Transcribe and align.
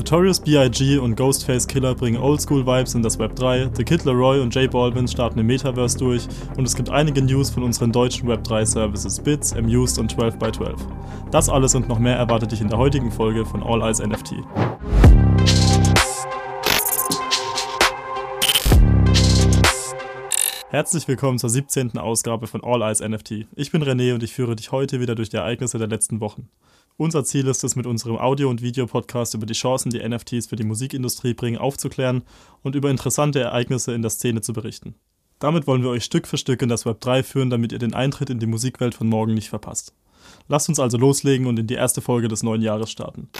Notorious 0.00 0.40
B.I.G. 0.40 0.96
und 0.96 1.14
Ghostface 1.14 1.68
Killer 1.68 1.94
bringen 1.94 2.16
Oldschool-Vibes 2.16 2.94
in 2.94 3.02
das 3.02 3.18
Web 3.18 3.36
3, 3.36 3.68
The 3.76 3.84
Kid 3.84 4.06
Leroy 4.06 4.40
und 4.40 4.54
J 4.54 4.70
Balvin 4.70 5.06
starten 5.06 5.38
im 5.38 5.46
Metaverse 5.46 5.98
durch 5.98 6.26
und 6.56 6.64
es 6.64 6.74
gibt 6.74 6.88
einige 6.88 7.20
News 7.20 7.50
von 7.50 7.62
unseren 7.62 7.92
deutschen 7.92 8.26
Web 8.26 8.42
3 8.44 8.64
Services 8.64 9.20
Bits, 9.20 9.52
Amused 9.52 9.98
und 9.98 10.10
12x12. 10.14 10.74
Das 11.30 11.50
alles 11.50 11.74
und 11.74 11.86
noch 11.86 11.98
mehr 11.98 12.16
erwartet 12.16 12.50
dich 12.50 12.62
in 12.62 12.68
der 12.68 12.78
heutigen 12.78 13.12
Folge 13.12 13.44
von 13.44 13.62
All 13.62 13.82
Eyes 13.82 13.98
NFT. 13.98 14.36
Herzlich 20.70 21.06
willkommen 21.08 21.38
zur 21.38 21.50
17. 21.50 21.98
Ausgabe 21.98 22.46
von 22.46 22.64
All 22.64 22.80
Eyes 22.80 23.00
NFT. 23.00 23.48
Ich 23.54 23.70
bin 23.70 23.82
René 23.82 24.14
und 24.14 24.22
ich 24.22 24.32
führe 24.32 24.56
dich 24.56 24.72
heute 24.72 25.00
wieder 25.00 25.14
durch 25.14 25.28
die 25.28 25.36
Ereignisse 25.36 25.76
der 25.76 25.88
letzten 25.88 26.20
Wochen. 26.20 26.48
Unser 27.00 27.24
Ziel 27.24 27.46
ist 27.46 27.64
es, 27.64 27.76
mit 27.76 27.86
unserem 27.86 28.18
Audio- 28.18 28.50
und 28.50 28.60
Videopodcast 28.60 29.32
über 29.32 29.46
die 29.46 29.54
Chancen, 29.54 29.88
die 29.88 30.06
NFTs 30.06 30.48
für 30.48 30.56
die 30.56 30.64
Musikindustrie 30.64 31.32
bringen, 31.32 31.56
aufzuklären 31.56 32.24
und 32.62 32.74
über 32.74 32.90
interessante 32.90 33.40
Ereignisse 33.40 33.94
in 33.94 34.02
der 34.02 34.10
Szene 34.10 34.42
zu 34.42 34.52
berichten. 34.52 34.94
Damit 35.38 35.66
wollen 35.66 35.82
wir 35.82 35.88
euch 35.88 36.04
Stück 36.04 36.26
für 36.26 36.36
Stück 36.36 36.60
in 36.60 36.68
das 36.68 36.84
Web 36.84 37.00
3 37.00 37.22
führen, 37.22 37.48
damit 37.48 37.72
ihr 37.72 37.78
den 37.78 37.94
Eintritt 37.94 38.28
in 38.28 38.38
die 38.38 38.44
Musikwelt 38.44 38.94
von 38.94 39.08
morgen 39.08 39.32
nicht 39.32 39.48
verpasst. 39.48 39.94
Lasst 40.46 40.68
uns 40.68 40.78
also 40.78 40.98
loslegen 40.98 41.46
und 41.46 41.58
in 41.58 41.66
die 41.66 41.72
erste 41.72 42.02
Folge 42.02 42.28
des 42.28 42.42
neuen 42.42 42.60
Jahres 42.60 42.90
starten. 42.90 43.30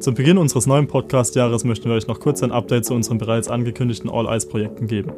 Zum 0.00 0.14
Beginn 0.14 0.38
unseres 0.38 0.66
neuen 0.66 0.86
Podcast-Jahres 0.86 1.64
möchten 1.64 1.90
wir 1.90 1.96
euch 1.96 2.06
noch 2.06 2.18
kurz 2.18 2.42
ein 2.42 2.50
Update 2.50 2.86
zu 2.86 2.94
unseren 2.94 3.18
bereits 3.18 3.48
angekündigten 3.48 4.08
All-Eyes-Projekten 4.08 4.86
geben. 4.86 5.12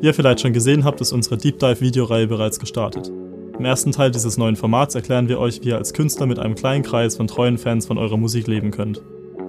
Wie 0.00 0.06
ihr 0.06 0.14
vielleicht 0.14 0.40
schon 0.40 0.54
gesehen 0.54 0.84
habt, 0.84 1.02
ist 1.02 1.12
unsere 1.12 1.36
Deep 1.36 1.58
Dive-Videoreihe 1.58 2.28
bereits 2.28 2.58
gestartet. 2.58 3.12
Im 3.58 3.64
ersten 3.66 3.92
Teil 3.92 4.10
dieses 4.10 4.38
neuen 4.38 4.56
Formats 4.56 4.94
erklären 4.94 5.28
wir 5.28 5.38
euch, 5.38 5.62
wie 5.62 5.68
ihr 5.68 5.76
als 5.76 5.92
Künstler 5.92 6.26
mit 6.26 6.38
einem 6.38 6.54
kleinen 6.54 6.82
Kreis 6.82 7.16
von 7.16 7.26
treuen 7.26 7.58
Fans 7.58 7.86
von 7.86 7.98
eurer 7.98 8.16
Musik 8.16 8.46
leben 8.46 8.70
könnt. 8.70 9.02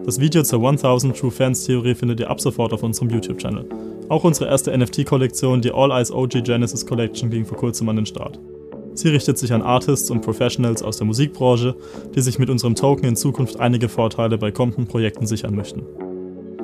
Das 0.06 0.20
Video 0.20 0.44
zur 0.44 0.60
1000 0.60 1.18
True 1.18 1.32
Fans 1.32 1.66
Theorie 1.66 1.96
findet 1.96 2.20
ihr 2.20 2.30
ab 2.30 2.42
sofort 2.42 2.74
auf 2.74 2.84
unserem 2.84 3.10
YouTube-Channel. 3.10 3.66
Auch 4.10 4.26
unsere 4.26 4.50
erste 4.50 4.78
NFT-Kollektion, 4.78 5.62
die 5.62 5.72
All 5.72 5.92
Eyes 5.92 6.12
OG 6.12 6.44
Genesis 6.44 6.86
Collection, 6.86 7.30
ging 7.30 7.46
vor 7.46 7.58
kurzem 7.58 7.88
an 7.88 7.96
den 7.96 8.06
Start. 8.06 8.40
Sie 8.94 9.08
richtet 9.08 9.38
sich 9.38 9.54
an 9.54 9.62
Artists 9.62 10.12
und 10.12 10.22
Professionals 10.22 10.84
aus 10.84 10.98
der 10.98 11.08
Musikbranche, 11.08 11.76
die 12.14 12.22
sich 12.22 12.38
mit 12.38 12.50
unserem 12.50 12.76
Token 12.76 13.06
in 13.06 13.16
Zukunft 13.16 13.60
einige 13.60 13.88
Vorteile 13.88 14.38
bei 14.38 14.52
kommenden 14.52 14.86
Projekten 14.86 15.26
sichern 15.26 15.56
möchten. 15.56 15.84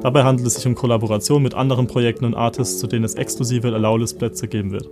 Dabei 0.02 0.24
handelt 0.24 0.46
es 0.46 0.56
sich 0.56 0.68
um 0.68 0.76
Kollaborationen 0.76 1.44
mit 1.44 1.54
anderen 1.56 1.88
Projekten 1.88 2.26
und 2.26 2.36
Artists, 2.36 2.80
zu 2.80 2.88
denen 2.88 3.06
es 3.06 3.16
exklusive 3.16 3.74
Allowlist-Plätze 3.74 4.48
geben 4.48 4.72
wird. 4.72 4.90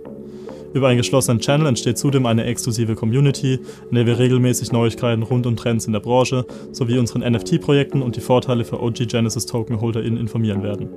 Über 0.74 0.88
einen 0.88 0.98
geschlossenen 0.98 1.40
Channel 1.40 1.66
entsteht 1.66 1.98
zudem 1.98 2.26
eine 2.26 2.44
exklusive 2.44 2.94
Community, 2.94 3.58
in 3.90 3.94
der 3.94 4.06
wir 4.06 4.18
regelmäßig 4.18 4.70
Neuigkeiten 4.70 5.22
rund 5.22 5.46
um 5.46 5.56
Trends 5.56 5.86
in 5.86 5.92
der 5.92 6.00
Branche 6.00 6.44
sowie 6.72 6.98
unseren 6.98 7.22
NFT-Projekten 7.22 8.02
und 8.02 8.16
die 8.16 8.20
Vorteile 8.20 8.64
für 8.64 8.82
OG 8.82 9.08
Genesis 9.08 9.46
Token 9.46 9.80
HolderInnen 9.80 10.18
informieren 10.18 10.62
werden. 10.62 10.88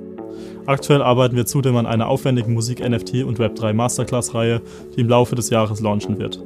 Aktuell 0.66 1.02
arbeiten 1.02 1.36
wir 1.36 1.46
zudem 1.46 1.76
an 1.76 1.86
einer 1.86 2.08
aufwendigen 2.08 2.52
Musik-NFT 2.52 3.24
und 3.24 3.38
Web3 3.38 3.72
Masterclass-Reihe, 3.72 4.60
die 4.96 5.00
im 5.00 5.08
Laufe 5.08 5.34
des 5.34 5.50
Jahres 5.50 5.80
launchen 5.80 6.18
wird. 6.18 6.42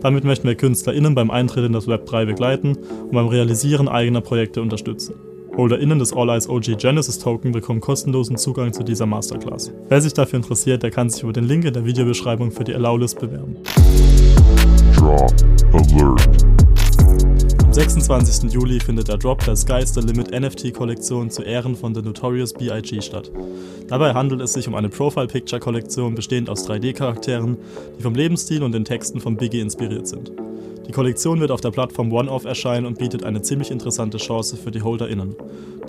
Damit 0.00 0.24
möchten 0.24 0.46
wir 0.46 0.54
KünstlerInnen 0.54 1.14
beim 1.14 1.30
Eintritt 1.30 1.64
in 1.64 1.72
das 1.72 1.88
Web3 1.88 2.26
begleiten 2.26 2.76
und 2.76 3.12
beim 3.12 3.26
Realisieren 3.26 3.88
eigener 3.88 4.20
Projekte 4.20 4.62
unterstützen. 4.62 5.14
HolderInnen 5.58 5.98
des 5.98 6.12
All 6.12 6.28
Eyes 6.28 6.48
OG 6.48 6.78
Genesis 6.78 7.18
Token 7.18 7.50
bekommen 7.50 7.80
kostenlosen 7.80 8.36
Zugang 8.36 8.72
zu 8.72 8.84
dieser 8.84 9.06
Masterclass. 9.06 9.72
Wer 9.88 10.00
sich 10.00 10.14
dafür 10.14 10.36
interessiert, 10.36 10.84
der 10.84 10.92
kann 10.92 11.10
sich 11.10 11.24
über 11.24 11.32
den 11.32 11.48
Link 11.48 11.64
in 11.64 11.74
der 11.74 11.84
Videobeschreibung 11.84 12.52
für 12.52 12.62
die 12.62 12.74
Allow-List 12.76 13.18
bewerben. 13.18 13.56
Drop 14.94 15.34
Alert. 15.72 16.44
Am 17.64 17.72
26. 17.72 18.52
Juli 18.52 18.78
findet 18.78 19.08
der 19.08 19.18
Drop 19.18 19.44
der 19.44 19.56
Sky's 19.56 19.92
the 19.94 20.00
Limit 20.00 20.30
NFT-Kollektion 20.30 21.28
zu 21.28 21.42
Ehren 21.42 21.74
von 21.74 21.92
The 21.92 22.02
Notorious 22.02 22.52
B.I.G. 22.52 23.02
statt. 23.02 23.32
Dabei 23.88 24.14
handelt 24.14 24.40
es 24.40 24.52
sich 24.52 24.68
um 24.68 24.76
eine 24.76 24.88
Profile-Picture-Kollektion 24.88 26.14
bestehend 26.14 26.48
aus 26.48 26.68
3D-Charakteren, 26.68 27.56
die 27.98 28.02
vom 28.04 28.14
Lebensstil 28.14 28.62
und 28.62 28.70
den 28.70 28.84
Texten 28.84 29.20
von 29.20 29.36
Biggie 29.36 29.60
inspiriert 29.60 30.06
sind. 30.06 30.30
Die 30.88 30.92
Kollektion 30.92 31.38
wird 31.38 31.50
auf 31.50 31.60
der 31.60 31.70
Plattform 31.70 32.10
OneOff 32.10 32.46
erscheinen 32.46 32.86
und 32.86 32.98
bietet 32.98 33.22
eine 33.22 33.42
ziemlich 33.42 33.70
interessante 33.70 34.16
Chance 34.16 34.56
für 34.56 34.70
die 34.70 34.80
HolderInnen. 34.80 35.36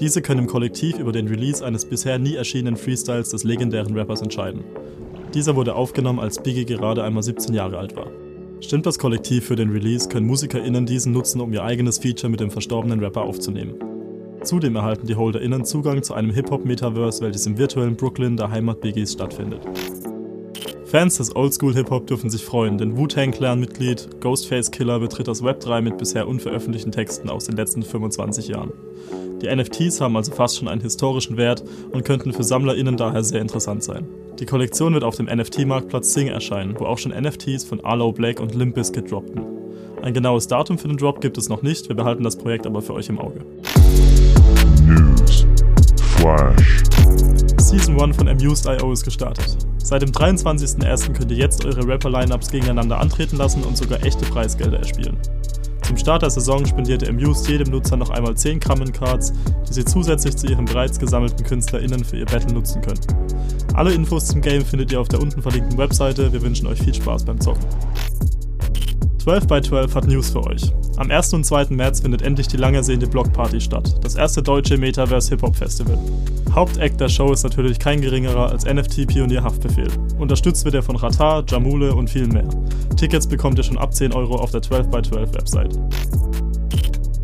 Diese 0.02 0.22
können 0.22 0.42
im 0.42 0.48
Kollektiv 0.48 1.00
über 1.00 1.14
den 1.14 1.30
Release 1.30 1.66
eines 1.66 1.86
bisher 1.86 2.20
nie 2.20 2.36
erschienenen 2.36 2.76
Freestyles 2.76 3.30
des 3.30 3.46
legendären 3.46 3.98
Rappers 3.98 4.22
entscheiden. 4.22 4.66
Dieser 5.34 5.56
wurde 5.56 5.76
aufgenommen, 5.76 6.20
als 6.20 6.44
Biggie 6.44 6.66
gerade 6.66 7.02
einmal 7.02 7.24
17 7.24 7.56
Jahre 7.56 7.78
alt 7.78 7.96
war. 7.96 8.08
Stimmt 8.60 8.86
das 8.86 9.00
Kollektiv 9.00 9.46
für 9.46 9.56
den 9.56 9.70
Release, 9.70 10.10
können 10.10 10.28
MusikerInnen 10.28 10.86
diesen 10.86 11.14
nutzen, 11.14 11.40
um 11.40 11.54
ihr 11.54 11.64
eigenes 11.64 12.00
Feature 12.00 12.30
mit 12.30 12.42
dem 12.42 12.52
verstorbenen 12.52 13.00
Rapper 13.00 13.22
aufzunehmen. 13.22 13.76
Zudem 14.44 14.76
erhalten 14.76 15.08
die 15.08 15.16
HolderInnen 15.16 15.64
Zugang 15.64 16.04
zu 16.04 16.14
einem 16.14 16.32
Hip-Hop-Metaverse, 16.32 17.22
welches 17.24 17.46
im 17.46 17.58
virtuellen 17.58 17.96
Brooklyn, 17.96 18.36
der 18.36 18.52
Heimat 18.52 18.82
Biggies, 18.82 19.14
stattfindet. 19.14 19.62
Fans 20.90 21.18
des 21.18 21.36
Oldschool-Hip-Hop 21.36 22.08
dürfen 22.08 22.32
sich 22.32 22.44
freuen, 22.44 22.80
denn 22.80 22.98
Wu-Tang-Clan-Mitglied 22.98 24.22
Ghostface 24.22 24.72
Killer 24.72 25.00
betritt 25.00 25.28
das 25.28 25.44
Web 25.44 25.60
3 25.60 25.82
mit 25.82 26.00
bisher 26.00 26.28
unveröffentlichten 26.28 26.92
Texten 26.92 27.30
aus 27.30 27.46
den 27.46 27.56
letzten 27.58 27.84
25 27.84 28.48
Jahren. 28.48 28.74
Die 29.40 29.56
NFTs 29.56 30.02
haben 30.02 30.18
also 30.18 30.32
fast 30.32 30.58
schon 30.58 30.68
einen 30.68 30.82
historischen 30.82 31.38
Wert 31.38 31.64
und 31.92 32.06
könnten 32.06 32.34
für 32.34 32.44
SammlerInnen 32.44 32.98
daher 32.98 33.24
sehr 33.24 33.40
interessant 33.40 33.84
sein. 33.84 34.08
Die 34.40 34.48
Kollektion 34.48 34.96
wird 34.96 35.04
auf 35.04 35.16
dem 35.16 35.28
NFT-Marktplatz 35.28 36.12
Sing 36.12 36.28
erscheinen, 36.28 36.74
wo 36.80 36.86
auch 36.86 36.98
schon 36.98 37.12
NFTs 37.12 37.66
von 37.66 37.86
Arlo 37.86 38.12
Black 38.12 38.40
und 38.40 38.56
Limp 38.56 38.74
Bizkit 38.74 39.12
droppten. 39.12 39.44
Ein 40.02 40.16
genaues 40.16 40.48
Datum 40.48 40.80
für 40.80 40.88
den 40.88 40.98
Drop 40.98 41.22
gibt 41.22 41.38
es 41.38 41.50
noch 41.50 41.62
nicht, 41.62 41.88
wir 41.88 41.96
behalten 41.96 42.24
das 42.24 42.36
Projekt 42.36 42.66
aber 42.66 42.82
für 42.82 42.96
euch 42.96 43.10
im 43.10 43.20
Auge. 43.20 43.46
News. 44.88 45.46
Flash. 46.18 46.84
Season 47.60 48.02
1 48.02 48.18
von 48.18 48.28
Amused.io 48.28 48.92
ist 48.92 49.04
gestartet. 49.04 49.69
Seit 49.84 50.02
dem 50.02 50.12
23.01. 50.12 51.14
könnt 51.14 51.32
ihr 51.32 51.38
jetzt 51.38 51.66
eure 51.66 51.88
Rapper-Lineups 51.88 52.52
gegeneinander 52.52 53.00
antreten 53.00 53.38
lassen 53.38 53.64
und 53.64 53.78
sogar 53.78 54.04
echte 54.04 54.26
Preisgelder 54.26 54.80
erspielen. 54.80 55.18
Zum 55.90 55.98
Start 55.98 56.22
der 56.22 56.30
Saison 56.30 56.64
spendierte 56.66 57.10
Amused 57.10 57.50
jedem 57.50 57.72
Nutzer 57.72 57.98
noch 57.98 58.12
einmal 58.12 58.38
10 58.38 58.60
Common 58.60 58.92
Cards, 58.92 59.34
die 59.68 59.74
sie 59.74 59.86
zusätzlich 59.86 60.38
zu 60.38 60.46
ihren 60.46 60.66
bereits 60.66 61.00
gesammelten 61.00 61.44
KünstlerInnen 61.44 62.04
für 62.04 62.18
ihr 62.18 62.26
Battle 62.26 62.54
nutzen 62.54 62.82
können. 62.82 63.00
Alle 63.74 63.94
Infos 63.94 64.28
zum 64.28 64.42
Game 64.42 64.64
findet 64.64 64.92
ihr 64.92 65.02
auf 65.02 65.08
der 65.08 65.20
unten 65.20 65.42
verlinkten 65.42 65.80
Webseite. 65.80 66.32
Wir 66.32 66.44
wünschen 66.44 66.68
euch 66.68 66.80
viel 66.80 66.94
Spaß 66.94 67.24
beim 67.24 67.42
Zocken. 67.42 67.66
12 69.20 69.48
by 69.48 69.62
12 69.62 69.96
hat 69.96 70.08
News 70.08 70.30
für 70.30 70.44
euch. 70.46 70.72
Am 70.96 71.12
1. 71.12 71.34
und 71.34 71.46
2. 71.46 71.68
März 71.72 72.00
findet 72.00 72.22
endlich 72.22 72.48
die 72.48 72.58
lang 72.58 72.74
ersehnte 72.74 73.06
Blockparty 73.06 73.60
statt, 73.60 73.98
das 74.02 74.16
erste 74.16 74.42
deutsche 74.42 74.78
Metaverse 74.78 75.30
Hip-Hop 75.30 75.56
Festival. 75.56 75.98
Hauptact 76.56 77.00
der 77.02 77.10
Show 77.10 77.32
ist 77.34 77.44
natürlich 77.44 77.80
kein 77.80 78.00
geringerer 78.00 78.50
als 78.50 78.66
NFT-Pionier 78.66 79.44
Haftbefehl. 79.44 79.90
Unterstützt 80.18 80.64
wird 80.64 80.76
er 80.76 80.84
von 80.84 80.96
Ratar, 80.96 81.44
Jamule 81.48 81.94
und 81.94 82.10
vielen 82.10 82.30
mehr. 82.30 82.48
Tickets 82.96 83.28
bekommt 83.28 83.58
ihr 83.60 83.64
schon 83.64 83.78
ab 83.78 83.94
10 83.94 84.14
Euro 84.14 84.36
auf 84.36 84.52
der 84.52 84.62
12 84.62 84.90
by 84.90 85.02
12 85.02 85.34
Website. 85.34 85.80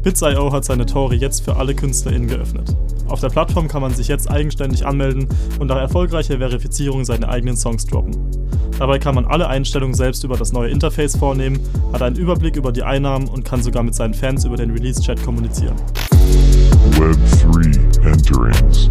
Bits.io 0.03 0.51
hat 0.51 0.65
seine 0.65 0.85
Tore 0.85 1.15
jetzt 1.15 1.43
für 1.43 1.55
alle 1.55 1.73
KünstlerInnen 1.73 2.27
geöffnet. 2.27 2.75
Auf 3.07 3.19
der 3.19 3.29
Plattform 3.29 3.67
kann 3.67 3.81
man 3.81 3.93
sich 3.93 4.07
jetzt 4.07 4.29
eigenständig 4.29 4.85
anmelden 4.85 5.27
und 5.59 5.67
nach 5.67 5.77
erfolgreicher 5.77 6.37
Verifizierung 6.37 7.05
seine 7.05 7.29
eigenen 7.29 7.55
Songs 7.55 7.85
droppen. 7.85 8.15
Dabei 8.79 8.99
kann 8.99 9.15
man 9.15 9.25
alle 9.25 9.47
Einstellungen 9.47 9.93
selbst 9.93 10.23
über 10.23 10.35
das 10.35 10.51
neue 10.51 10.69
Interface 10.69 11.15
vornehmen, 11.15 11.59
hat 11.93 12.01
einen 12.01 12.15
Überblick 12.15 12.55
über 12.55 12.71
die 12.71 12.83
Einnahmen 12.83 13.27
und 13.27 13.45
kann 13.45 13.63
sogar 13.63 13.83
mit 13.83 13.95
seinen 13.95 14.13
Fans 14.13 14.43
über 14.43 14.57
den 14.57 14.71
Release-Chat 14.71 15.23
kommunizieren. 15.23 15.75
Web 16.97 17.17
3 18.01 18.09
Enterings. 18.09 18.89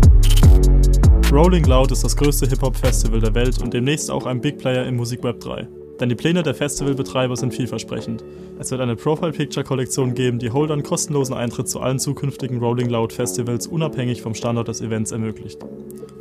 Rolling 1.31 1.65
Loud 1.65 1.91
ist 1.91 2.05
das 2.05 2.17
größte 2.17 2.47
Hip-Hop-Festival 2.47 3.21
der 3.21 3.35
Welt 3.35 3.61
und 3.61 3.75
demnächst 3.75 4.11
auch 4.11 4.27
ein 4.27 4.41
Big 4.41 4.59
Player 4.59 4.87
im 4.87 4.97
Musikweb 4.97 5.41
3. 5.41 5.67
Denn 6.01 6.09
die 6.09 6.15
Pläne 6.15 6.43
der 6.43 6.55
Festivalbetreiber 6.55 7.37
sind 7.37 7.55
vielversprechend. 7.55 8.25
Es 8.59 8.71
wird 8.71 8.81
eine 8.81 8.97
Profile-Picture-Kollektion 8.97 10.15
geben, 10.15 10.39
die 10.39 10.51
Holdern 10.51 10.83
kostenlosen 10.83 11.35
Eintritt 11.35 11.69
zu 11.69 11.81
allen 11.81 11.99
zukünftigen 11.99 12.59
Rolling 12.59 12.89
Loud 12.89 13.13
Festivals 13.13 13.67
unabhängig 13.67 14.23
vom 14.23 14.35
Standort 14.35 14.69
des 14.69 14.81
Events 14.81 15.13
ermöglicht. 15.13 15.61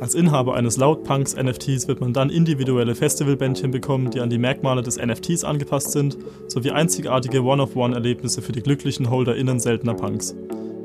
Als 0.00 0.14
Inhaber 0.14 0.54
eines 0.54 0.76
Loud 0.76 1.04
Punks 1.04 1.36
NFTs 1.36 1.88
wird 1.88 2.00
man 2.00 2.12
dann 2.12 2.30
individuelle 2.30 2.94
Festivalbändchen 2.94 3.70
bekommen, 3.70 4.10
die 4.10 4.20
an 4.20 4.30
die 4.30 4.38
Merkmale 4.38 4.82
des 4.82 4.96
NFTs 4.96 5.44
angepasst 5.44 5.92
sind, 5.92 6.18
sowie 6.48 6.70
einzigartige 6.72 7.42
One-of-One-Erlebnisse 7.42 8.42
für 8.42 8.52
die 8.52 8.62
glücklichen 8.62 9.10
HolderInnen 9.10 9.60
seltener 9.60 9.94
Punks. 9.94 10.34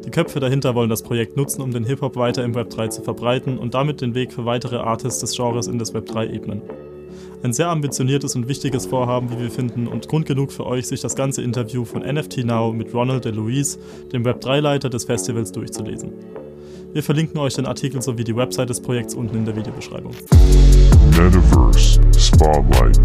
Die 0.06 0.12
Köpfe 0.12 0.40
dahinter 0.40 0.76
wollen 0.76 0.90
das 0.90 1.04
Projekt 1.04 1.38
nutzen, 1.38 1.62
um 1.62 1.72
den 1.72 1.84
Hip-Hop 1.84 2.16
weiter 2.16 2.44
im 2.44 2.56
Web 2.56 2.70
3 2.70 2.88
zu 2.88 3.02
verbreiten 3.02 3.58
und 3.58 3.74
damit 3.74 4.02
den 4.02 4.16
Weg 4.16 4.32
für 4.32 4.46
weitere 4.46 4.78
Artists 4.78 5.20
des 5.20 5.36
Genres 5.36 5.68
in 5.68 5.78
das 5.78 5.94
Web 5.94 6.06
3 6.06 6.28
ebnen. 6.28 6.62
Ein 7.44 7.54
sehr 7.54 7.70
ambitioniertes 7.70 8.36
und 8.36 8.48
wichtiges 8.48 8.86
Vorhaben, 8.86 9.30
wie 9.32 9.40
wir 9.40 9.52
finden, 9.52 9.88
und 9.88 10.08
Grund 10.08 10.26
genug 10.26 10.52
für 10.52 10.66
euch, 10.66 10.88
sich 10.88 11.02
das 11.02 11.16
ganze 11.16 11.42
Interview 11.42 11.86
von 11.86 12.02
NFT 12.02 12.46
Now 12.46 12.74
mit 12.74 12.94
Ronald 12.94 13.26
DeLuise, 13.26 13.80
dem 14.12 14.24
Web3-Leiter 14.24 14.90
des 14.90 15.06
Festivals, 15.06 15.52
durchzulesen. 15.52 16.12
Wir 16.92 17.04
verlinken 17.04 17.40
euch 17.40 17.54
den 17.54 17.68
Artikel 17.68 18.02
sowie 18.02 18.24
die 18.24 18.36
Website 18.36 18.70
des 18.70 18.82
Projekts 18.82 19.14
unten 19.14 19.38
in 19.38 19.46
der 19.46 19.56
Videobeschreibung. 19.56 20.12
Metaverse 21.12 22.00
Spotlight 22.18 23.00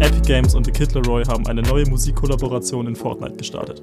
Epic 0.00 0.22
Games 0.26 0.54
und 0.54 0.64
The 0.64 0.72
Kid 0.72 0.92
Laroi 0.94 1.24
haben 1.24 1.46
eine 1.46 1.62
neue 1.62 1.84
Musikkollaboration 1.88 2.86
in 2.86 2.96
Fortnite 2.96 3.36
gestartet. 3.36 3.82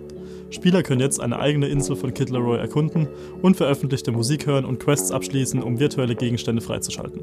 Spieler 0.49 0.83
können 0.83 1.01
jetzt 1.01 1.19
eine 1.19 1.39
eigene 1.39 1.67
Insel 1.67 1.95
von 1.95 2.13
Kid 2.13 2.29
Laroi 2.29 2.57
erkunden 2.57 3.07
und 3.41 3.57
veröffentlichte 3.57 4.11
Musik 4.11 4.45
hören 4.45 4.65
und 4.65 4.79
Quests 4.79 5.11
abschließen, 5.11 5.61
um 5.61 5.79
virtuelle 5.79 6.15
Gegenstände 6.15 6.61
freizuschalten. 6.61 7.21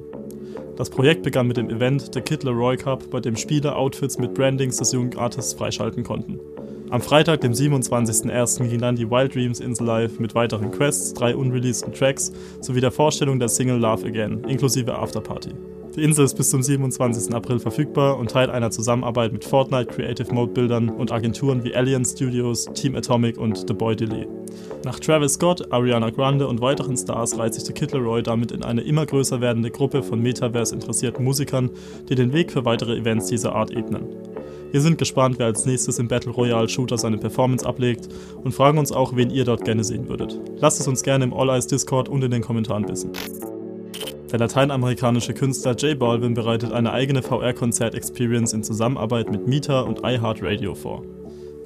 Das 0.76 0.88
Projekt 0.88 1.22
begann 1.22 1.46
mit 1.46 1.58
dem 1.58 1.68
Event 1.68 2.14
The 2.14 2.20
Kid 2.22 2.44
Laroi 2.44 2.76
Cup, 2.76 3.10
bei 3.10 3.20
dem 3.20 3.36
Spieler 3.36 3.76
Outfits 3.76 4.18
mit 4.18 4.32
Brandings 4.32 4.78
des 4.78 4.92
jungen 4.92 5.16
Artists 5.18 5.52
freischalten 5.52 6.02
konnten. 6.02 6.40
Am 6.88 7.02
Freitag, 7.02 7.42
dem 7.42 7.52
27.01. 7.52 8.68
ging 8.68 8.80
dann 8.80 8.96
die 8.96 9.10
Wild 9.10 9.34
Dreams 9.34 9.60
Insel 9.60 9.86
live 9.86 10.18
mit 10.18 10.34
weiteren 10.34 10.70
Quests, 10.70 11.12
drei 11.12 11.36
unreleaseden 11.36 11.92
Tracks 11.92 12.32
sowie 12.60 12.80
der 12.80 12.90
Vorstellung 12.90 13.38
der 13.38 13.48
Single 13.48 13.78
Love 13.78 14.06
Again, 14.06 14.44
inklusive 14.44 14.94
Afterparty. 14.94 15.50
Die 15.94 16.02
Insel 16.02 16.24
ist 16.24 16.38
bis 16.38 16.48
zum 16.48 16.62
27. 16.62 17.34
April 17.34 17.58
verfügbar 17.58 18.16
und 18.16 18.30
Teil 18.30 18.50
einer 18.50 18.70
Zusammenarbeit 18.70 19.30
mit 19.30 19.44
Fortnite 19.44 19.92
Creative 19.92 20.32
Mode 20.32 20.52
Bildern 20.52 20.88
und 20.88 21.12
Agenturen 21.12 21.64
wie 21.64 21.74
Alien 21.74 22.06
Studios, 22.06 22.64
Team 22.72 22.96
Atomic 22.96 23.36
und 23.36 23.68
The 23.68 23.74
Boy 23.74 23.94
Delay. 23.94 24.26
Nach 24.86 24.98
Travis 24.98 25.34
Scott, 25.34 25.70
Ariana 25.70 26.08
Grande 26.08 26.48
und 26.48 26.62
weiteren 26.62 26.96
Stars 26.96 27.36
reiht 27.36 27.52
sich 27.52 27.64
The 27.64 27.74
Kid 27.74 27.92
Laroi 27.92 28.22
damit 28.22 28.52
in 28.52 28.62
eine 28.62 28.80
immer 28.80 29.04
größer 29.04 29.42
werdende 29.42 29.70
Gruppe 29.70 30.02
von 30.02 30.22
Metaverse-interessierten 30.22 31.22
Musikern, 31.22 31.68
die 32.08 32.14
den 32.14 32.32
Weg 32.32 32.52
für 32.52 32.64
weitere 32.64 32.96
Events 32.96 33.26
dieser 33.26 33.54
Art 33.54 33.70
ebnen. 33.70 34.06
Wir 34.70 34.80
sind 34.80 34.96
gespannt, 34.96 35.38
wer 35.38 35.46
als 35.46 35.66
nächstes 35.66 35.98
im 35.98 36.08
Battle 36.08 36.32
Royale 36.32 36.70
Shooter 36.70 36.96
seine 36.96 37.18
Performance 37.18 37.66
ablegt 37.66 38.08
und 38.42 38.52
fragen 38.52 38.78
uns 38.78 38.92
auch, 38.92 39.14
wen 39.14 39.28
ihr 39.28 39.44
dort 39.44 39.66
gerne 39.66 39.84
sehen 39.84 40.08
würdet. 40.08 40.40
Lasst 40.56 40.80
es 40.80 40.88
uns 40.88 41.02
gerne 41.02 41.24
im 41.24 41.34
All 41.34 41.50
Eyes 41.50 41.66
Discord 41.66 42.08
und 42.08 42.24
in 42.24 42.30
den 42.30 42.40
Kommentaren 42.40 42.88
wissen. 42.88 43.12
Der 44.32 44.38
lateinamerikanische 44.38 45.34
Künstler 45.34 45.76
J 45.76 45.98
Balvin 45.98 46.32
bereitet 46.32 46.72
eine 46.72 46.94
eigene 46.94 47.22
VR-Konzert-Experience 47.22 48.54
in 48.54 48.64
Zusammenarbeit 48.64 49.30
mit 49.30 49.46
Mita 49.46 49.82
und 49.82 49.98
iHeartRadio 50.02 50.74
vor. 50.74 51.02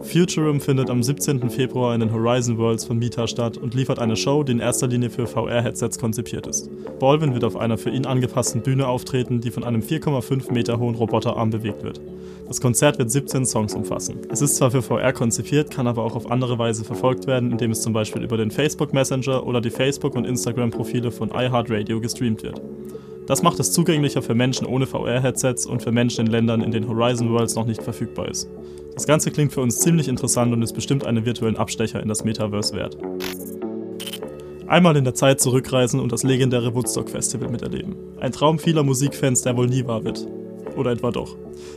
Futurum 0.03 0.61
findet 0.61 0.91
am 0.91 1.03
17. 1.03 1.51
Februar 1.51 1.95
in 1.95 2.01
den 2.01 2.13
Horizon 2.13 2.59
Worlds 2.59 2.85
von 2.85 2.99
Mita 2.99 3.27
statt 3.27 3.57
und 3.57 3.75
liefert 3.75 3.99
eine 3.99 4.17
Show, 4.17 4.43
die 4.43 4.53
in 4.53 4.61
erster 4.61 4.87
Linie 4.87 5.11
für 5.11 5.27
VR-Headsets 5.27 5.99
konzipiert 5.99 6.47
ist. 6.47 6.71
Baldwin 6.99 7.33
wird 7.33 7.45
auf 7.45 7.57
einer 7.57 7.79
für 7.79 7.91
ihn 7.91 8.07
angepassten 8.07 8.63
Bühne 8.63 8.87
auftreten, 8.87 9.41
die 9.41 9.51
von 9.51 9.65
einem 9.65 9.81
4,5 9.81 10.53
Meter 10.53 10.79
hohen 10.79 10.95
Roboterarm 10.95 11.51
bewegt 11.51 11.83
wird. 11.83 12.01
Das 12.47 12.61
Konzert 12.61 12.99
wird 12.99 13.11
17 13.11 13.47
Songs 13.47 13.75
umfassen. 13.75 14.19
Es 14.31 14.43
ist 14.43 14.57
zwar 14.57 14.71
für 14.71 14.83
VR 14.83 15.13
konzipiert, 15.13 15.71
kann 15.71 15.87
aber 15.87 16.05
auch 16.05 16.15
auf 16.15 16.31
andere 16.31 16.59
Weise 16.59 16.85
verfolgt 16.85 17.27
werden, 17.27 17.51
indem 17.51 17.73
es 17.73 17.83
zum 17.83 17.93
Beispiel 17.93 18.23
über 18.23 18.37
den 18.37 18.51
Facebook 18.51 18.93
Messenger 18.93 19.47
oder 19.47 19.61
die 19.61 19.71
Facebook- 19.71 20.15
und 20.15 20.27
Instagram-Profile 20.27 21.11
von 21.11 21.31
iHeartRadio 21.31 22.01
gestreamt 22.01 22.43
wird. 22.43 22.61
Das 23.27 23.43
macht 23.43 23.59
es 23.59 23.73
zugänglicher 23.73 24.23
für 24.23 24.37
Menschen 24.37 24.67
ohne 24.67 24.87
VR-Headsets 24.87 25.67
und 25.67 25.83
für 25.83 25.91
Menschen 25.91 26.27
in 26.27 26.33
Ländern, 26.33 26.63
in 26.63 26.71
denen 26.71 26.89
Horizon 26.89 27.33
Worlds 27.33 27.57
noch 27.57 27.67
nicht 27.67 27.83
verfügbar 27.83 28.29
ist. 28.29 28.49
Das 28.97 29.07
Ganze 29.07 29.31
klingt 29.31 29.53
für 29.53 29.61
uns 29.61 29.79
ziemlich 29.79 30.09
interessant 30.09 30.55
und 30.55 30.63
ist 30.63 30.73
bestimmt 30.73 31.07
einen 31.07 31.27
virtuellen 31.27 31.59
Abstecher 31.59 32.03
in 32.03 32.09
das 32.09 32.25
Metaverse 32.25 32.75
wert. 32.75 32.97
Einmal 34.67 34.97
in 34.97 35.05
der 35.05 35.15
Zeit 35.15 35.39
zurückreisen 35.39 36.01
und 36.01 36.13
das 36.13 36.23
legendäre 36.23 36.75
Woodstock 36.75 37.11
Festival 37.11 37.51
miterleben. 37.51 37.95
Ein 38.21 38.33
Traum 38.33 38.59
vieler 38.59 38.83
Musikfans, 38.85 39.43
der 39.43 39.55
wohl 39.55 39.67
nie 39.67 39.87
wahr 39.87 40.03
wird. 40.03 40.27
Oder 40.77 40.93
etwa 40.93 41.11
doch. 41.11 41.37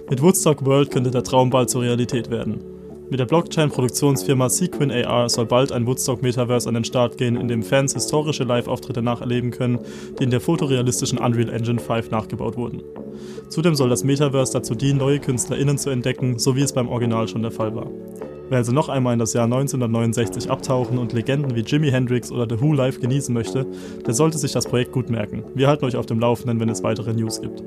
Mit 0.09 0.21
Woodstock 0.21 0.65
World 0.65 0.91
könnte 0.91 1.11
der 1.11 1.23
Traum 1.25 1.49
bald 1.49 1.69
zur 1.69 1.81
Realität 1.81 2.31
werden. 2.31 2.78
Mit 3.09 3.19
der 3.19 3.25
Blockchain-Produktionsfirma 3.25 4.49
Sequin 4.49 4.91
AR 4.91 5.29
soll 5.29 5.47
bald 5.47 5.71
ein 5.71 5.87
Woodstock-Metaverse 5.87 6.69
an 6.69 6.75
den 6.75 6.83
Start 6.83 7.17
gehen, 7.17 7.37
in 7.37 7.47
dem 7.47 7.63
Fans 7.63 7.93
historische 7.93 8.43
Live-Auftritte 8.43 9.01
nacherleben 9.01 9.49
können, 9.49 9.79
die 10.19 10.25
in 10.25 10.29
der 10.29 10.39
fotorealistischen 10.39 11.17
Unreal 11.17 11.49
Engine 11.49 11.79
5 11.79 12.11
nachgebaut 12.11 12.55
wurden. 12.55 12.83
Zudem 13.49 13.73
soll 13.73 13.89
das 13.89 14.03
Metaverse 14.03 14.53
dazu 14.53 14.75
dienen, 14.75 14.99
neue 14.99 15.19
KünstlerInnen 15.19 15.79
zu 15.79 15.89
entdecken, 15.89 16.37
so 16.37 16.55
wie 16.55 16.61
es 16.61 16.71
beim 16.71 16.87
Original 16.87 17.27
schon 17.27 17.41
der 17.41 17.51
Fall 17.51 17.75
war. 17.75 17.87
Wer 18.49 18.59
also 18.59 18.73
noch 18.73 18.89
einmal 18.89 19.13
in 19.13 19.19
das 19.19 19.33
Jahr 19.33 19.45
1969 19.45 20.51
abtauchen 20.51 20.99
und 20.99 21.11
Legenden 21.11 21.55
wie 21.55 21.61
Jimi 21.61 21.89
Hendrix 21.89 22.31
oder 22.31 22.45
The 22.47 22.61
Who 22.61 22.73
live 22.73 22.99
genießen 22.99 23.33
möchte, 23.33 23.65
der 24.05 24.13
sollte 24.13 24.37
sich 24.37 24.51
das 24.51 24.67
Projekt 24.67 24.91
gut 24.91 25.09
merken. 25.09 25.43
Wir 25.55 25.67
halten 25.67 25.85
euch 25.85 25.95
auf 25.95 26.05
dem 26.05 26.19
Laufenden, 26.19 26.59
wenn 26.59 26.69
es 26.69 26.83
weitere 26.83 27.13
News 27.13 27.41
gibt. 27.41 27.63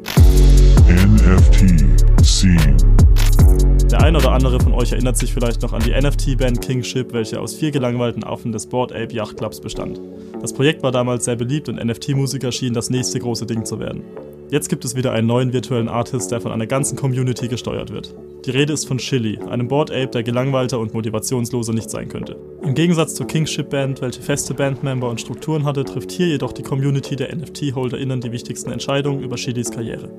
Der 4.02 4.08
ein 4.08 4.16
oder 4.16 4.32
andere 4.32 4.58
von 4.58 4.74
euch 4.74 4.90
erinnert 4.90 5.16
sich 5.16 5.32
vielleicht 5.32 5.62
noch 5.62 5.72
an 5.72 5.80
die 5.80 5.92
NFT-Band 5.92 6.60
Kingship, 6.60 7.12
welche 7.12 7.40
aus 7.40 7.54
vier 7.54 7.70
gelangweilten 7.70 8.24
Affen 8.24 8.50
des 8.50 8.66
Board 8.66 8.90
Ape 8.90 9.14
Yacht 9.14 9.36
Clubs 9.36 9.60
bestand. 9.60 10.00
Das 10.40 10.52
Projekt 10.52 10.82
war 10.82 10.90
damals 10.90 11.24
sehr 11.24 11.36
beliebt 11.36 11.68
und 11.68 11.76
NFT-Musiker 11.76 12.50
schienen 12.50 12.74
das 12.74 12.90
nächste 12.90 13.20
große 13.20 13.46
Ding 13.46 13.64
zu 13.64 13.78
werden. 13.78 14.02
Jetzt 14.50 14.68
gibt 14.68 14.84
es 14.84 14.96
wieder 14.96 15.12
einen 15.12 15.28
neuen 15.28 15.52
virtuellen 15.52 15.88
Artist, 15.88 16.32
der 16.32 16.40
von 16.40 16.50
einer 16.50 16.66
ganzen 16.66 16.98
Community 16.98 17.46
gesteuert 17.46 17.92
wird. 17.92 18.12
Die 18.44 18.50
Rede 18.50 18.72
ist 18.72 18.88
von 18.88 18.98
Chili, 18.98 19.38
einem 19.38 19.68
Board 19.68 19.92
Ape, 19.92 20.08
der 20.08 20.24
gelangweilter 20.24 20.80
und 20.80 20.94
motivationsloser 20.94 21.72
nicht 21.72 21.88
sein 21.88 22.08
könnte. 22.08 22.36
Im 22.64 22.74
Gegensatz 22.74 23.14
zur 23.14 23.26
Kingship 23.26 23.70
Band, 23.70 24.00
welche 24.02 24.22
feste 24.22 24.54
Bandmember 24.54 25.10
und 25.10 25.20
Strukturen 25.20 25.64
hatte, 25.64 25.84
trifft 25.84 26.12
hier 26.12 26.28
jedoch 26.28 26.52
die 26.52 26.62
Community 26.62 27.16
der 27.16 27.34
NFT-HolderInnen 27.34 28.20
die 28.20 28.30
wichtigsten 28.30 28.70
Entscheidungen 28.70 29.20
über 29.20 29.34
Chilis 29.34 29.72
Karriere. 29.72 30.10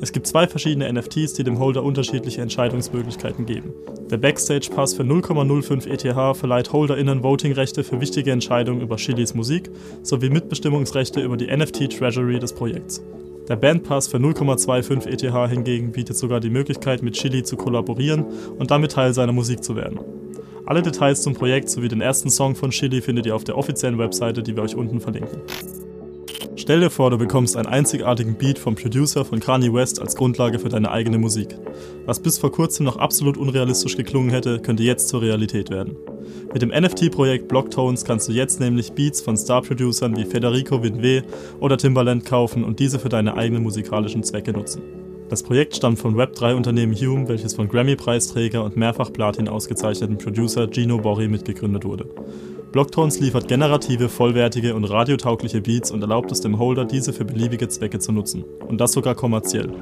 Es 0.00 0.12
gibt 0.12 0.28
zwei 0.28 0.46
verschiedene 0.46 0.90
NFTs, 0.92 1.32
die 1.32 1.42
dem 1.42 1.58
Holder 1.58 1.82
unterschiedliche 1.82 2.40
Entscheidungsmöglichkeiten 2.40 3.46
geben. 3.46 3.72
Der 4.10 4.18
Backstage 4.18 4.70
Pass 4.72 4.94
für 4.94 5.02
0,05 5.02 5.88
ETH 5.88 6.36
verleiht 6.36 6.72
HolderInnen 6.72 7.24
Votingrechte 7.24 7.82
für 7.82 8.00
wichtige 8.00 8.30
Entscheidungen 8.30 8.80
über 8.80 8.96
Chilis 8.96 9.34
Musik 9.34 9.68
sowie 10.04 10.30
Mitbestimmungsrechte 10.30 11.20
über 11.20 11.36
die 11.36 11.54
NFT 11.54 11.98
Treasury 11.98 12.38
des 12.38 12.52
Projekts. 12.52 13.02
Der 13.48 13.56
Bandpass 13.56 14.06
für 14.06 14.18
0,25 14.18 15.08
ETH 15.08 15.50
hingegen 15.50 15.90
bietet 15.90 16.16
sogar 16.16 16.38
die 16.38 16.50
Möglichkeit, 16.50 17.02
mit 17.02 17.14
Chili 17.14 17.42
zu 17.42 17.56
kollaborieren 17.56 18.24
und 18.56 18.70
damit 18.70 18.92
Teil 18.92 19.12
seiner 19.14 19.32
Musik 19.32 19.64
zu 19.64 19.74
werden. 19.74 19.98
Alle 20.64 20.80
Details 20.80 21.22
zum 21.22 21.34
Projekt 21.34 21.68
sowie 21.68 21.88
den 21.88 22.00
ersten 22.00 22.30
Song 22.30 22.54
von 22.54 22.70
Chili 22.70 23.00
findet 23.00 23.26
ihr 23.26 23.34
auf 23.34 23.42
der 23.42 23.58
offiziellen 23.58 23.98
Webseite, 23.98 24.42
die 24.42 24.54
wir 24.54 24.62
euch 24.62 24.76
unten 24.76 25.00
verlinken. 25.00 25.40
Stell 26.54 26.78
dir 26.78 26.90
vor, 26.90 27.10
du 27.10 27.18
bekommst 27.18 27.56
einen 27.56 27.66
einzigartigen 27.66 28.36
Beat 28.36 28.58
vom 28.58 28.76
Producer 28.76 29.24
von 29.24 29.40
Kanye 29.40 29.72
West 29.72 30.00
als 30.00 30.14
Grundlage 30.14 30.60
für 30.60 30.68
deine 30.68 30.92
eigene 30.92 31.18
Musik. 31.18 31.58
Was 32.06 32.20
bis 32.20 32.38
vor 32.38 32.52
kurzem 32.52 32.86
noch 32.86 32.96
absolut 32.98 33.36
unrealistisch 33.36 33.96
geklungen 33.96 34.30
hätte, 34.30 34.60
könnte 34.60 34.84
jetzt 34.84 35.08
zur 35.08 35.22
Realität 35.22 35.70
werden. 35.70 35.96
Mit 36.52 36.62
dem 36.62 36.68
NFT-Projekt 36.68 37.48
Blocktones 37.48 38.04
kannst 38.04 38.28
du 38.28 38.32
jetzt 38.32 38.60
nämlich 38.60 38.92
Beats 38.92 39.20
von 39.20 39.36
Star-Producern 39.36 40.16
wie 40.16 40.24
Federico 40.24 40.80
Vinve 40.80 41.24
oder 41.58 41.76
Timbaland 41.76 42.24
kaufen 42.24 42.62
und 42.62 42.78
diese 42.78 43.00
für 43.00 43.08
deine 43.08 43.34
eigenen 43.36 43.64
musikalischen 43.64 44.22
Zwecke 44.22 44.52
nutzen. 44.52 45.01
Das 45.32 45.42
Projekt 45.42 45.74
stammt 45.74 45.98
vom 45.98 46.14
Web3-Unternehmen 46.14 46.94
Hume, 46.94 47.26
welches 47.26 47.54
von 47.54 47.66
Grammy-Preisträger 47.66 48.62
und 48.62 48.76
mehrfach 48.76 49.10
Platin 49.10 49.48
ausgezeichneten 49.48 50.18
Producer 50.18 50.68
Gino 50.70 50.98
Borri 50.98 51.26
mitgegründet 51.26 51.86
wurde. 51.86 52.04
Blocktones 52.70 53.18
liefert 53.18 53.48
generative, 53.48 54.10
vollwertige 54.10 54.74
und 54.74 54.84
radiotaugliche 54.84 55.62
Beats 55.62 55.90
und 55.90 56.02
erlaubt 56.02 56.30
es 56.32 56.42
dem 56.42 56.58
Holder, 56.58 56.84
diese 56.84 57.14
für 57.14 57.24
beliebige 57.24 57.66
Zwecke 57.68 57.98
zu 57.98 58.12
nutzen. 58.12 58.44
Und 58.68 58.78
das 58.78 58.92
sogar 58.92 59.14
kommerziell. 59.14 59.72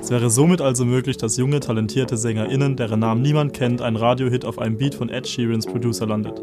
Es 0.00 0.12
wäre 0.12 0.30
somit 0.30 0.60
also 0.60 0.84
möglich, 0.84 1.16
dass 1.16 1.36
junge, 1.36 1.58
talentierte 1.58 2.16
SängerInnen, 2.16 2.76
deren 2.76 3.00
Namen 3.00 3.20
niemand 3.20 3.52
kennt, 3.52 3.82
ein 3.82 3.96
Radiohit 3.96 4.44
auf 4.44 4.60
einem 4.60 4.78
Beat 4.78 4.94
von 4.94 5.08
Ed 5.08 5.26
Sheerans 5.26 5.66
Producer 5.66 6.06
landet. 6.06 6.40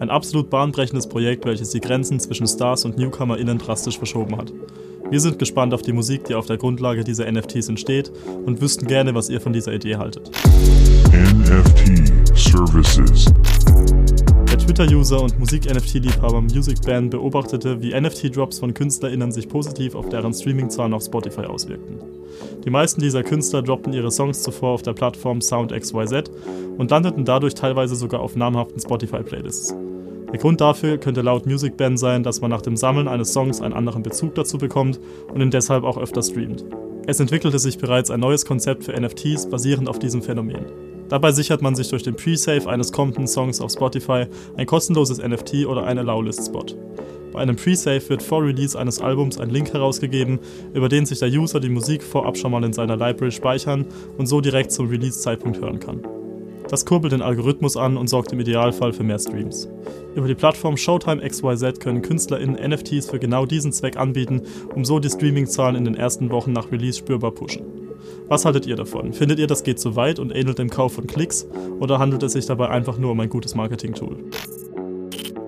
Ein 0.00 0.10
absolut 0.10 0.50
bahnbrechendes 0.50 1.06
Projekt, 1.06 1.46
welches 1.46 1.70
die 1.70 1.80
Grenzen 1.80 2.20
zwischen 2.20 2.46
Stars 2.46 2.84
und 2.84 2.98
NewcomerInnen 2.98 3.56
drastisch 3.56 3.96
verschoben 3.96 4.36
hat. 4.36 4.52
Wir 5.10 5.20
sind 5.20 5.38
gespannt 5.38 5.74
auf 5.74 5.82
die 5.82 5.92
Musik, 5.92 6.24
die 6.24 6.34
auf 6.34 6.46
der 6.46 6.56
Grundlage 6.56 7.04
dieser 7.04 7.30
NFTs 7.30 7.68
entsteht 7.68 8.10
und 8.46 8.60
wüssten 8.60 8.86
gerne, 8.86 9.14
was 9.14 9.28
ihr 9.28 9.40
von 9.40 9.52
dieser 9.52 9.72
Idee 9.72 9.96
haltet. 9.96 10.30
NFT 11.12 12.36
Services 12.36 13.26
der 14.54 14.58
Twitter-User 14.58 15.20
und 15.20 15.36
Musik-NFT-Liebhaber 15.40 16.40
MusicBand 16.40 17.10
beobachtete, 17.10 17.82
wie 17.82 17.92
NFT-Drops 17.92 18.60
von 18.60 18.72
KünstlerInnen 18.72 19.32
sich 19.32 19.48
positiv 19.48 19.96
auf 19.96 20.08
deren 20.10 20.32
Streaming-Zahlen 20.32 20.94
auf 20.94 21.02
Spotify 21.02 21.40
auswirkten. 21.40 21.98
Die 22.64 22.70
meisten 22.70 23.00
dieser 23.00 23.24
Künstler 23.24 23.62
droppten 23.62 23.92
ihre 23.92 24.12
Songs 24.12 24.42
zuvor 24.42 24.70
auf 24.70 24.82
der 24.82 24.92
Plattform 24.92 25.40
SoundXYZ 25.40 26.30
und 26.78 26.88
landeten 26.88 27.24
dadurch 27.24 27.54
teilweise 27.54 27.96
sogar 27.96 28.20
auf 28.20 28.36
namhaften 28.36 28.80
Spotify-Playlists. 28.80 29.74
Der 30.34 30.40
Grund 30.40 30.60
dafür 30.60 30.98
könnte 30.98 31.22
laut 31.22 31.46
MusicBand 31.46 31.96
sein, 31.96 32.24
dass 32.24 32.40
man 32.40 32.50
nach 32.50 32.60
dem 32.60 32.76
Sammeln 32.76 33.06
eines 33.06 33.32
Songs 33.32 33.60
einen 33.60 33.72
anderen 33.72 34.02
Bezug 34.02 34.34
dazu 34.34 34.58
bekommt 34.58 34.98
und 35.32 35.40
ihn 35.40 35.52
deshalb 35.52 35.84
auch 35.84 35.96
öfter 35.96 36.24
streamt. 36.24 36.64
Es 37.06 37.20
entwickelte 37.20 37.60
sich 37.60 37.78
bereits 37.78 38.10
ein 38.10 38.18
neues 38.18 38.44
Konzept 38.44 38.82
für 38.82 39.00
NFTs 39.00 39.48
basierend 39.48 39.88
auf 39.88 40.00
diesem 40.00 40.22
Phänomen. 40.22 40.64
Dabei 41.08 41.30
sichert 41.30 41.62
man 41.62 41.76
sich 41.76 41.88
durch 41.88 42.02
den 42.02 42.16
Pre-Save 42.16 42.68
eines 42.68 42.90
kommenden 42.90 43.28
Songs 43.28 43.60
auf 43.60 43.70
Spotify 43.70 44.26
ein 44.56 44.66
kostenloses 44.66 45.18
NFT 45.18 45.66
oder 45.66 45.84
einen 45.84 46.00
Allow-List-Spot. 46.00 46.66
Bei 47.32 47.38
einem 47.38 47.54
Pre-Save 47.54 48.08
wird 48.08 48.20
vor 48.24 48.42
Release 48.42 48.76
eines 48.76 49.00
Albums 49.00 49.38
ein 49.38 49.50
Link 49.50 49.72
herausgegeben, 49.72 50.40
über 50.72 50.88
den 50.88 51.06
sich 51.06 51.20
der 51.20 51.28
User 51.28 51.60
die 51.60 51.68
Musik 51.68 52.02
vorab 52.02 52.36
schon 52.36 52.50
mal 52.50 52.64
in 52.64 52.72
seiner 52.72 52.96
Library 52.96 53.30
speichern 53.30 53.86
und 54.18 54.26
so 54.26 54.40
direkt 54.40 54.72
zum 54.72 54.88
Release-Zeitpunkt 54.88 55.60
hören 55.60 55.78
kann. 55.78 56.00
Das 56.68 56.86
kurbelt 56.86 57.12
den 57.12 57.22
Algorithmus 57.22 57.76
an 57.76 57.96
und 57.96 58.08
sorgt 58.08 58.32
im 58.32 58.40
Idealfall 58.40 58.92
für 58.92 59.04
mehr 59.04 59.18
Streams. 59.18 59.68
Über 60.14 60.28
die 60.28 60.34
Plattform 60.34 60.76
Showtime 60.76 61.26
XYZ 61.28 61.80
können 61.80 62.02
KünstlerInnen 62.02 62.56
NFTs 62.70 63.10
für 63.10 63.18
genau 63.18 63.46
diesen 63.46 63.72
Zweck 63.72 63.96
anbieten, 63.96 64.42
um 64.74 64.84
so 64.84 64.98
die 64.98 65.10
Streaming-Zahlen 65.10 65.76
in 65.76 65.84
den 65.84 65.94
ersten 65.94 66.30
Wochen 66.30 66.52
nach 66.52 66.72
Release 66.72 66.98
spürbar 66.98 67.32
pushen. 67.32 67.64
Was 68.28 68.44
haltet 68.44 68.66
ihr 68.66 68.76
davon? 68.76 69.12
Findet 69.12 69.38
ihr, 69.38 69.46
das 69.46 69.62
geht 69.62 69.78
zu 69.78 69.96
weit 69.96 70.18
und 70.18 70.34
ähnelt 70.34 70.58
dem 70.58 70.70
Kauf 70.70 70.94
von 70.94 71.06
Klicks 71.06 71.46
oder 71.78 71.98
handelt 71.98 72.22
es 72.22 72.32
sich 72.32 72.46
dabei 72.46 72.68
einfach 72.68 72.98
nur 72.98 73.12
um 73.12 73.20
ein 73.20 73.28
gutes 73.28 73.54
Marketing-Tool? 73.54 74.16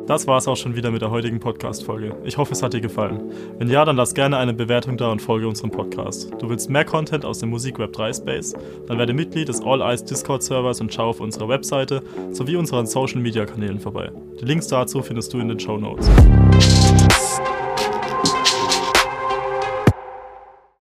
Das 0.07 0.29
war 0.29 0.39
es 0.39 0.47
auch 0.47 0.57
schon 0.57 0.77
wieder 0.77 0.93
mit 0.93 1.03
der 1.03 1.11
heutigen 1.11 1.41
Podcast-Folge. 1.41 2.15
Ich 2.23 2.39
hoffe, 2.39 2.53
es 2.53 2.63
hat 2.63 2.73
dir 2.73 2.81
gefallen. 2.81 3.33
Wenn 3.59 3.69
ja, 3.69 3.85
dann 3.85 3.97
lass 3.97 4.15
gerne 4.15 4.37
eine 4.37 4.55
Bewertung 4.55 4.97
da 4.97 5.11
und 5.11 5.21
folge 5.21 5.49
unserem 5.49 5.73
Podcast. 5.73 6.31
Du 6.39 6.49
willst 6.49 6.71
mehr 6.71 6.85
Content 6.85 7.25
aus 7.25 7.41
dem 7.41 7.51
Musikweb 7.51 7.93
3 7.93 8.13
Space? 8.13 8.55
Dann 8.87 8.99
werde 8.99 9.13
Mitglied 9.13 9.49
des 9.49 9.61
All 9.61 9.81
Eyes 9.81 10.05
Discord-Servers 10.05 10.81
und 10.81 10.95
schau 10.95 11.09
auf 11.09 11.19
unserer 11.19 11.49
Webseite 11.49 12.05
sowie 12.31 12.55
unseren 12.55 12.87
Social-Media-Kanälen 12.87 13.81
vorbei. 13.81 14.13
Die 14.41 14.45
Links 14.45 14.69
dazu 14.69 15.03
findest 15.03 15.35
du 15.35 15.41
in 15.41 15.49
den 15.49 15.59
Show 15.59 15.77
Notes. 15.77 16.09